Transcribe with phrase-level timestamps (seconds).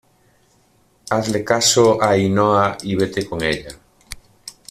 [1.13, 3.73] hazle caso a Ainhoa y vete con ella